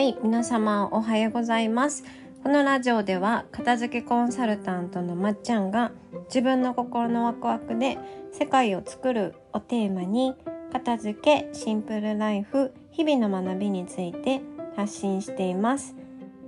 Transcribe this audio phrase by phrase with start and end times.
[0.00, 2.04] はい、皆様おはようございます。
[2.42, 5.92] このラジオでは片付けコンサルタントのまっちゃんが
[6.28, 7.98] 自分の心のワクワクで
[8.32, 10.34] 世界を作るをテーマに
[10.72, 14.40] 片付け、シンプルライフ、日々の学びについて
[14.74, 15.94] 発信しています。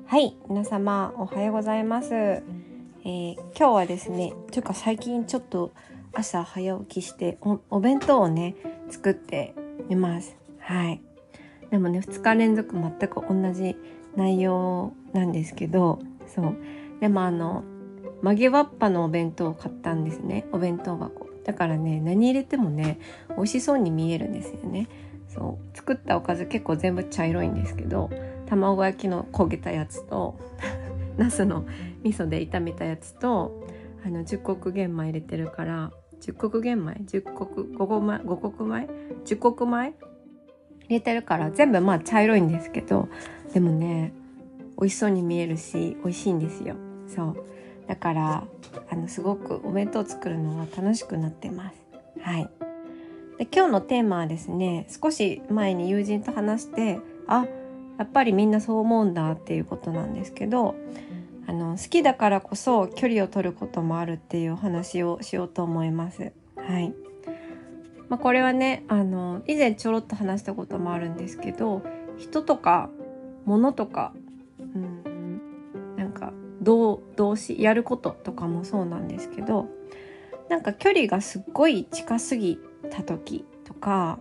[0.07, 2.15] はい、皆様おはようございます。
[2.15, 5.73] えー今日はですね、というか最近ちょっと
[6.15, 8.55] 朝早起きしておお弁当をね
[8.89, 9.55] 作って
[9.91, 10.39] います。
[10.59, 11.03] はい。
[11.73, 13.77] でもね2日連続全く同じ
[14.15, 16.57] 内容なんですけどそう。
[17.01, 17.65] でもあの
[18.21, 20.47] 曲げわっぱのお弁当を買ったんですね。
[20.53, 21.29] お弁当箱。
[21.45, 24.87] だからね何入れてもね美味しそうに見えるんですよね。
[25.29, 25.77] そう。
[25.77, 28.11] 作ったおかず結構全部茶色いんですけど
[28.47, 30.39] 卵焼きの焦げたやつと
[31.17, 31.65] 茄子の
[32.05, 33.67] 味噌で炒めたやつと
[34.05, 37.01] あの十穀玄米入れてるから十穀玄米？
[37.07, 38.21] 十穀五穀米？
[38.25, 38.89] 五穀米？
[39.25, 39.95] 十穀米？
[40.93, 43.09] 入れてるから全部まあ茶色いんですけど
[43.53, 44.13] でもね
[44.79, 46.77] 美味しそうに見えるし美味しいんですよ。
[47.07, 47.45] そう。
[47.87, 48.45] だから
[48.91, 51.77] あのすごくお弁当作るのが楽しくなってます。
[52.21, 52.51] はい。
[53.39, 57.47] で今日のテーマはですね少し前に友人と話してあ
[57.99, 60.75] やっぱりみんなそう思うんだっていうことなんですけど
[61.47, 66.33] あの好きだからこそ距離を取ることもあるっていうお話をしようと思います。
[66.57, 66.95] はい。
[68.13, 71.81] まあ、これはねあの以前ちょろっと話したこともあるんですけど
[72.19, 72.91] 人とか
[73.47, 74.13] 物とか、
[74.61, 75.41] うん、
[75.97, 79.67] なんか動動詞やることとかもそうなんですけど
[80.51, 82.59] なんか距離がすっごい近すぎ
[82.91, 84.19] た時とか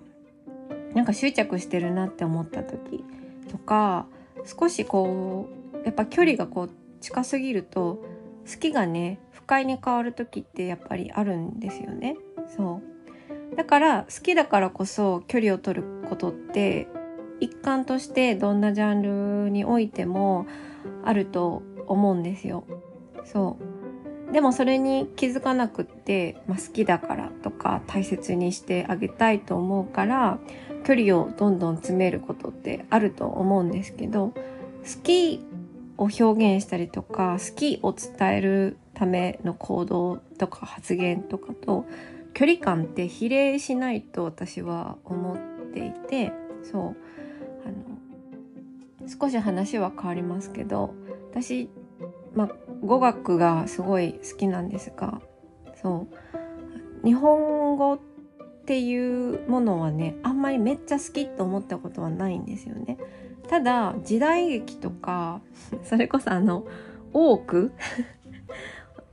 [0.94, 3.03] なんか執着してるなって思った時
[3.52, 4.05] とか
[4.45, 6.70] 少しこうやっぱ距離がこう
[7.02, 8.02] 近すぎると
[8.50, 12.16] 好きがね不快に変わる時ってやっぱりあるんですよね。
[12.55, 12.91] そう
[13.56, 16.88] だから好きだからこそ距離を取ることって
[17.40, 20.46] 一環としてどんなジャンルにおいても
[21.04, 22.64] あると思うんですよ。
[23.26, 23.58] そ
[24.30, 30.40] うでもそれに気づかなくって、まあ、好きだからとか大切にしてあげたいと思うから
[30.86, 34.34] 距離をどんどん詰めることってあると思うんですけど好
[35.04, 35.45] き
[35.98, 36.23] を表
[36.56, 41.86] 現したりとか好きを伝えるための行動とか発言とかと
[42.33, 45.37] 距離感って比例しないと私は思っ
[45.73, 46.33] ていて
[46.64, 46.95] そう。
[47.65, 48.02] あの
[49.08, 50.93] 少し話は変わりますけど
[51.31, 51.69] 私、
[52.36, 52.49] まあ、
[52.81, 55.21] 語学がすごい好きなんですが
[55.81, 57.05] そう。
[57.05, 57.99] 日本語っ
[58.65, 62.98] ていうものはねあんまりめっちゃ好きと思ったことはないんですよね。
[63.49, 65.42] ただ時代劇とか
[65.83, 66.65] それこそあの
[67.11, 67.71] 多く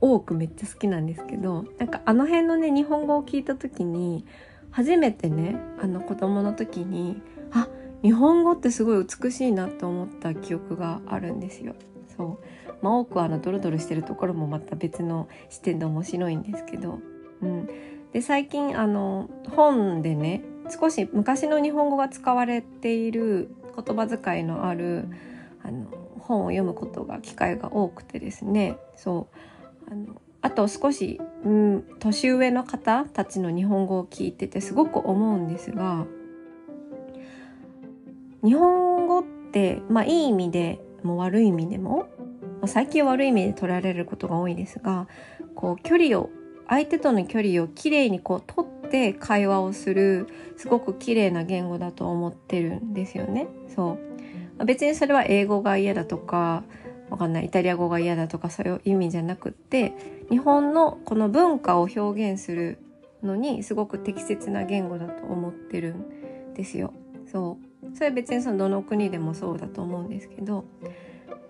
[0.01, 4.25] 多くめっちゃ好きなんですけどなんかあの辺のね日本語を聞いた時に
[4.71, 7.21] 初めてねあの子供の時に
[7.51, 7.67] あ
[8.01, 11.75] 日本語ってすごい美しいなと思った記憶があるんですよ。
[12.15, 12.59] そう。
[12.81, 16.99] まあ、多くあのドロドロしてるところもまた別の視点で面白いんですけど、
[17.41, 17.67] うん、
[18.13, 25.07] で最近あの本でね少し昔の日本語が使われている言葉遣いのある
[25.63, 25.87] あの
[26.19, 28.77] 本を読むことが機会が多くてですね。
[28.95, 29.35] そう。
[29.91, 36.05] あのあと少し、うん、年上の方たちの日本語を聞いててすごく思うんですが
[38.43, 42.09] 日本語って、まあ、いい意味でも悪い意味でも、
[42.61, 45.07] まあ最近悪い意味で取られることが多いですが
[45.55, 46.29] こう距離を
[46.69, 53.47] 相手との距離をきれいにこう取って会話をするすごく綺麗な言語だと思ってるんですよね。
[53.75, 53.97] そ
[54.59, 56.63] う別にそれは英語が嫌だとか
[57.09, 57.45] わかんない。
[57.45, 59.93] イタリア語が嫌だとかそういう意味じゃなくって
[60.29, 62.77] 日本のこの文化を表現する
[63.23, 66.93] のにすごく適切な言語だと思ってるんですよ。
[67.31, 67.69] そう。
[67.93, 70.65] それは別にそのどの国でもそうだと思うんですけど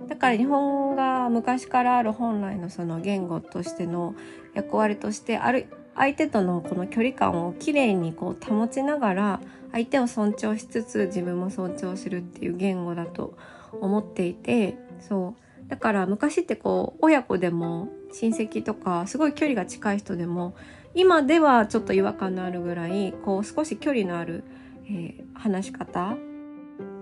[0.08, 4.16] だから日本が昔からある本来のその言語としての
[4.54, 9.42] 役割としてある相手とのこの距離感をきれいにこう保ちながら
[9.72, 13.38] 相手を尊重しつつ自分も尊重するっていう言語だと
[13.82, 15.49] 思っていてそう。
[15.70, 20.56] だから昔ってこう親子でも親戚とかすごい距離が近い人でも
[20.96, 24.44] 今ではちょっと違和感のあるぐらいこう少し距離のある、
[24.86, 26.18] えー話し方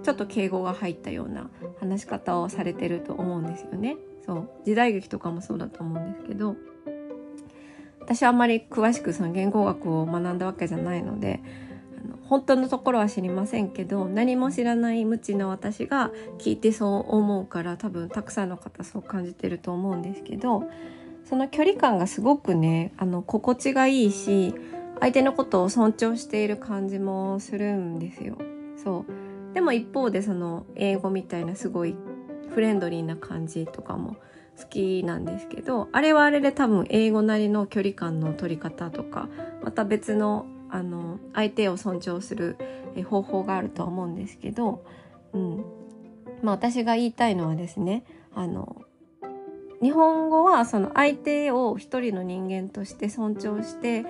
[0.03, 1.49] ちょっと敬語が入ったような
[1.79, 3.97] 話し方をされてると思うんですよね。
[4.25, 6.55] そう時代劇とかもそうだと思うんですけど
[8.01, 11.41] 私はあんまり詳しくその言語学を学んだわけじゃないので
[12.29, 20.69] 本当のところは知りませんけど何も知らない無知な私が聞いてそう思うから多分たくさんの方そう感じてると思うんですけど
[21.23, 24.53] その距離感がすごくねあの心地がいいし
[24.99, 28.37] 相手のことを尊重している感じもするんですよ。
[28.83, 31.95] そうでも一方でその英語みたいなすごい
[32.49, 34.15] フレンドリーな感じとかも
[34.59, 39.29] 好きなんですけどあれはあれで多分英語なりの距離感の取り方とか
[39.63, 42.57] また別のあの相手を尊重する
[43.09, 44.83] 方法があるとは思うんですけど、
[45.33, 45.65] うん。
[46.41, 48.03] まあ、私が言いたいのはですね
[48.35, 48.83] あの
[49.81, 54.05] 日本語はその相手を一人の人間として尊重して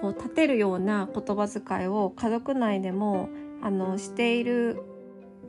[0.00, 3.28] こう立てるような言葉遣いを家族内でも
[3.62, 4.82] あのしている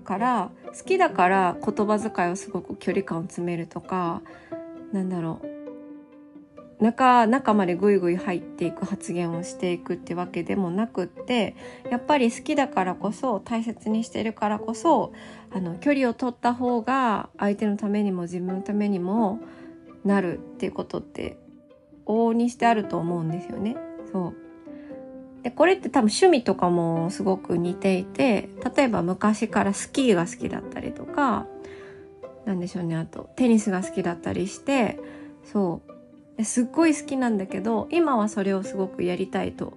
[0.03, 4.21] から好きだから言葉遣いをすごく距離感を詰めるとか
[4.91, 5.60] なんだろう。
[6.81, 11.55] 中中までぐいぐい入っていく発言をしていくってわけでもなくって
[11.89, 15.13] やっぱり好きだからこそ大切にしてるからこそ
[15.51, 19.39] あの距離を取った方が相手のためにも自分のためにも
[20.03, 21.37] なるっていうことって
[22.07, 23.77] 往々にしてあると思うんですよね。
[24.11, 31.47] そうでこれって多分趣味とかもすごく似ていて例えば昔からスキーが好きだったりとか
[32.45, 34.99] なんでしょうねあとテニスが好きだったりして
[35.43, 35.90] そう
[36.43, 39.73] すっごい好きなんだけど今はそれをすごくやりたいと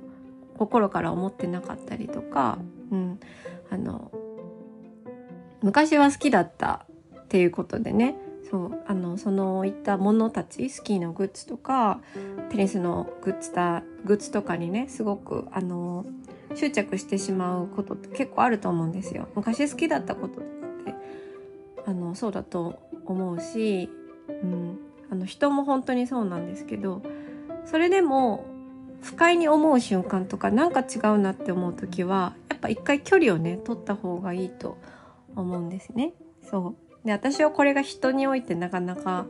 [0.58, 2.58] 心から思ってなかったりとか、
[2.90, 3.20] うん、
[3.70, 4.10] あの
[5.62, 6.86] 昔は好きだった
[7.18, 8.16] っていうことでね。
[8.50, 12.00] そうあのそのいったものたちスキーのグッズとか
[12.50, 16.04] テニスのグッズだグッズとかにねすごくあの
[16.54, 19.28] 執着してしまうことって結構あると思うんですよ。
[19.34, 20.94] 昔好きだったことって
[21.86, 23.88] あのそうだと思うし、
[24.28, 24.78] うん、
[25.14, 27.00] あの人も本当にそうなんですけど
[27.64, 28.44] それでも
[29.00, 34.76] 不快に思う瞬間とかなんか違うなって思う時はやっぱ一回距離をね取った方がいいと
[35.36, 36.14] 思うんですね。
[36.50, 39.26] そうで私はこれが人においてなかなか、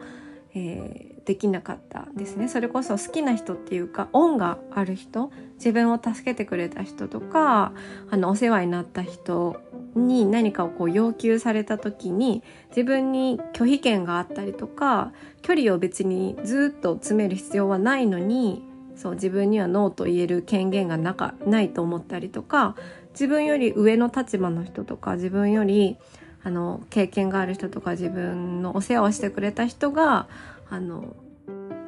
[0.54, 7.72] えー、できなかったですねそれこそ好きな人っていうか恩がある人自分を助けてくれた人とか
[8.10, 9.60] あのお世話になった人
[9.94, 15.12] に何かをこう要求された時に自分に拒否権があったりとか
[15.42, 18.62] 距離を別にずっと詰める必要はないのに
[18.96, 22.76] そう自分にはノーと言える権限がなかないと思ったりとか
[23.10, 25.96] 自分より上の立場の人とか自分より
[26.42, 30.28] あの経験がある人とか自分のお世話をしてくれた人が
[30.70, 31.16] あの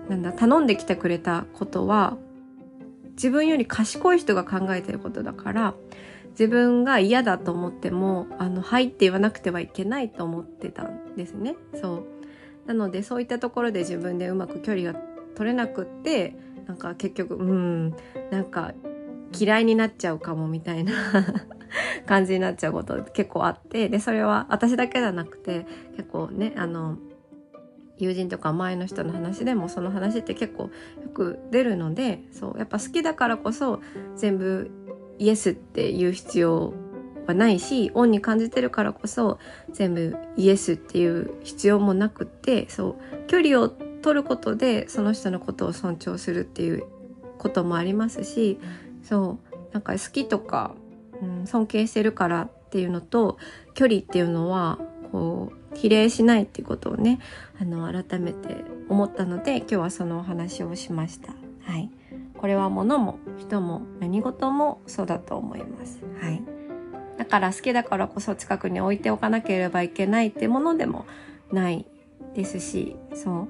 [0.08, 2.16] なんだ頼んできてくれたことは
[3.12, 5.74] 自分より賢い人が考えてることだから
[6.38, 11.56] 自分が嫌だと思っても「あのはい」って言わなくてはいけないと思ってたんですね。
[11.74, 12.04] そう
[12.66, 14.98] なのでそういったところで自分でうまく距離が
[15.34, 16.36] 取れなくって
[16.66, 17.94] なんか結局うん
[18.30, 18.74] なんか
[19.38, 20.92] 嫌いになっちゃうかもみたいな
[22.06, 25.66] 感じになっちゃうこと結構あってでそれは私だけじゃなくて
[25.96, 26.98] 結構ねあの
[27.98, 30.70] 友人とか前の人の話でもその話って結構よ
[31.14, 33.80] く出るのでそうやっぱ好きだからこそ
[34.16, 34.70] 全部
[35.18, 36.74] イエスって言う必要
[37.26, 39.38] はないしオンに感じてるからこそ
[39.72, 46.84] 全部イエスっていう必要もなくってそう距離を取ることでその人のことを尊重するっていう
[47.38, 48.60] こともありますし
[49.02, 50.74] そうなんか好きとか
[51.22, 53.38] うん、尊敬してるからっていうのと
[53.74, 54.78] 距離っていうのは
[55.12, 57.20] こう比例しないっていうことをね
[57.60, 61.32] あの改めて思ったので今日はそのお話をしました。
[61.62, 61.90] はい、
[62.38, 66.00] これは物も人も何事もそうだと思います。
[66.20, 66.42] はい、
[67.18, 71.06] だから好きだからこそ近くに置いておかなければいけないってものでも
[71.52, 71.86] ない
[72.34, 73.48] ですしそ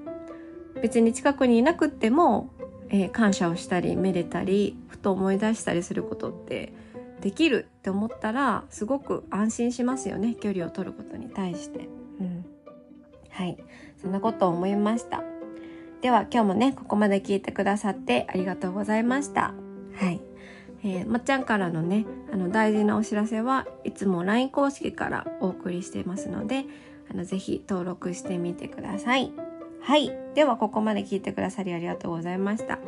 [0.76, 2.50] う別に近くにいなくっても、
[2.90, 6.72] えー、感謝をしたりめでたりふと思い出したりすることって
[7.20, 11.88] できるって思ったらすごく安心しますよね距離を取ることに対して。
[12.20, 12.46] うん、
[13.30, 13.56] はい
[14.00, 15.35] そんなことを思いました。
[16.06, 19.54] では今日もねここまで聞いてくださってありがとうございました。
[19.96, 20.20] はい。
[20.84, 26.64] えー、まっちゃんからのねあの大事なお知らせはいつも LINE 公式からお送りしていますので
[27.10, 29.32] あのぜひ登録してみてください。
[29.80, 30.12] はい。
[30.34, 32.78] では、ここまで聞いてくださりありがとうございました。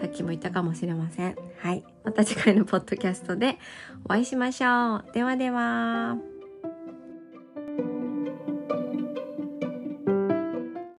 [0.00, 1.36] さっきも言ったかもしれません。
[1.58, 1.84] はい。
[2.04, 3.58] また次回のポッドキャストで
[4.04, 5.04] お会いしましょう。
[5.14, 6.16] ではでは。